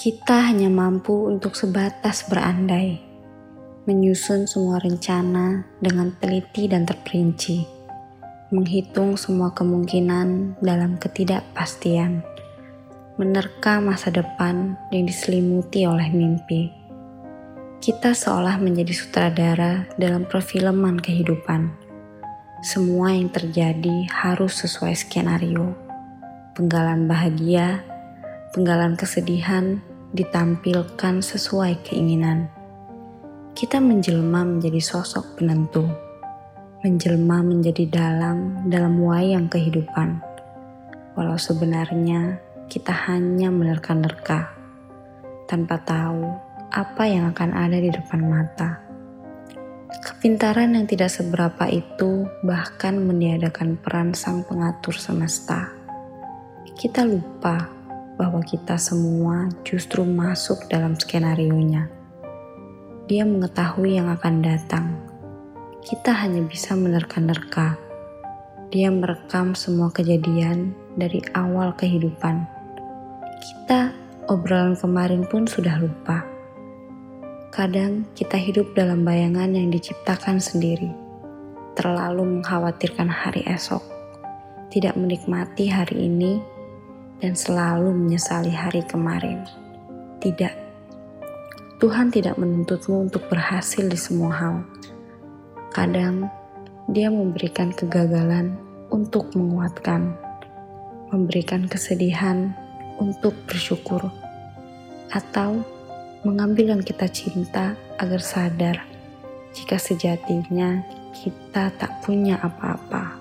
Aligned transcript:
Kita 0.00 0.48
hanya 0.48 0.72
mampu 0.72 1.28
untuk 1.28 1.52
sebatas 1.52 2.24
berandai, 2.24 2.96
menyusun 3.84 4.48
semua 4.48 4.80
rencana 4.80 5.68
dengan 5.76 6.16
teliti 6.16 6.72
dan 6.72 6.88
terperinci, 6.88 7.68
menghitung 8.48 9.20
semua 9.20 9.52
kemungkinan 9.52 10.56
dalam 10.64 10.96
ketidakpastian, 10.96 12.24
menerka 13.20 13.76
masa 13.84 14.08
depan 14.08 14.72
yang 14.88 15.04
diselimuti 15.04 15.84
oleh 15.84 16.08
mimpi. 16.08 16.72
Kita 17.84 18.16
seolah 18.16 18.56
menjadi 18.56 18.96
sutradara 18.96 19.84
dalam 20.00 20.24
perfilman 20.24 20.96
kehidupan. 20.96 21.76
Semua 22.64 23.12
yang 23.12 23.28
terjadi 23.28 24.08
harus 24.08 24.64
sesuai 24.64 24.96
skenario. 24.96 25.76
Penggalan 26.56 27.04
bahagia, 27.04 27.84
penggalan 28.56 28.96
kesedihan, 28.96 29.89
ditampilkan 30.10 31.22
sesuai 31.22 31.86
keinginan. 31.86 32.50
Kita 33.54 33.78
menjelma 33.78 34.42
menjadi 34.42 34.82
sosok 34.82 35.38
penentu, 35.38 35.86
menjelma 36.82 37.46
menjadi 37.46 37.86
dalang 37.86 38.66
dalam 38.66 38.98
wayang 38.98 39.46
kehidupan. 39.46 40.18
Walau 41.14 41.38
sebenarnya 41.38 42.42
kita 42.66 42.90
hanya 43.10 43.54
menerka-nerka, 43.54 44.50
tanpa 45.46 45.78
tahu 45.82 46.26
apa 46.70 47.02
yang 47.06 47.30
akan 47.30 47.50
ada 47.54 47.78
di 47.78 47.90
depan 47.90 48.22
mata. 48.22 48.82
Kepintaran 49.90 50.78
yang 50.78 50.86
tidak 50.86 51.10
seberapa 51.10 51.66
itu 51.70 52.26
bahkan 52.46 52.98
meniadakan 52.98 53.74
peran 53.78 54.14
sang 54.14 54.46
pengatur 54.46 54.94
semesta. 54.94 55.70
Kita 56.78 57.04
lupa 57.04 57.79
bahwa 58.20 58.44
kita 58.44 58.76
semua 58.76 59.48
justru 59.64 60.04
masuk 60.04 60.68
dalam 60.68 60.92
skenario-nya. 60.92 61.88
Dia 63.08 63.24
mengetahui 63.24 63.96
yang 63.96 64.12
akan 64.12 64.44
datang. 64.44 64.92
Kita 65.80 66.12
hanya 66.12 66.44
bisa 66.44 66.76
menerka-nerka. 66.76 67.80
Dia 68.68 68.92
merekam 68.92 69.56
semua 69.56 69.88
kejadian 69.88 70.76
dari 71.00 71.24
awal 71.32 71.72
kehidupan. 71.80 72.44
Kita 73.40 73.96
obrolan 74.28 74.76
kemarin 74.76 75.24
pun 75.24 75.48
sudah 75.48 75.80
lupa. 75.80 76.20
Kadang 77.48 78.04
kita 78.12 78.36
hidup 78.36 78.76
dalam 78.76 79.00
bayangan 79.00 79.56
yang 79.56 79.72
diciptakan 79.72 80.38
sendiri, 80.38 80.92
terlalu 81.72 82.38
mengkhawatirkan 82.38 83.08
hari 83.08 83.42
esok, 83.48 83.82
tidak 84.68 84.94
menikmati 84.94 85.66
hari 85.66 86.06
ini 86.06 86.59
dan 87.20 87.36
selalu 87.36 87.92
menyesali 87.92 88.50
hari 88.50 88.80
kemarin. 88.84 89.44
Tidak, 90.20 90.54
Tuhan 91.80 92.12
tidak 92.12 92.36
menuntutmu 92.36 93.08
untuk 93.08 93.24
berhasil 93.32 93.84
di 93.88 93.96
semua 93.96 94.32
hal. 94.36 94.56
Kadang 95.72 96.28
Dia 96.90 97.06
memberikan 97.06 97.70
kegagalan 97.70 98.58
untuk 98.90 99.30
menguatkan, 99.38 100.10
memberikan 101.14 101.70
kesedihan 101.70 102.50
untuk 102.98 103.32
bersyukur, 103.46 104.10
atau 105.14 105.62
mengambil 106.26 106.74
yang 106.76 106.82
kita 106.82 107.06
cinta 107.06 107.78
agar 107.96 108.20
sadar 108.20 108.76
jika 109.54 109.78
sejatinya 109.78 110.82
kita 111.14 111.70
tak 111.78 112.02
punya 112.02 112.42
apa-apa. 112.42 113.16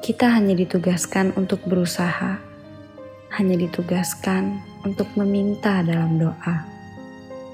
Kita 0.00 0.32
hanya 0.32 0.56
ditugaskan 0.56 1.36
untuk 1.36 1.64
berusaha 1.64 2.53
hanya 3.34 3.58
ditugaskan 3.58 4.62
untuk 4.86 5.10
meminta 5.18 5.82
dalam 5.82 6.22
doa, 6.22 6.62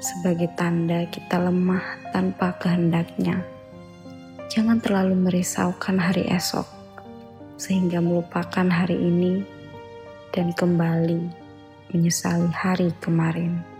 sebagai 0.00 0.48
tanda 0.56 1.04
kita 1.12 1.36
lemah 1.36 1.84
tanpa 2.16 2.56
kehendaknya. 2.56 3.44
Jangan 4.48 4.80
terlalu 4.80 5.12
merisaukan 5.20 6.00
hari 6.00 6.24
esok, 6.32 6.64
sehingga 7.60 8.00
melupakan 8.00 8.64
hari 8.64 8.96
ini 8.96 9.44
dan 10.32 10.56
kembali 10.56 11.28
menyesali 11.92 12.48
hari 12.56 12.88
kemarin. 13.04 13.75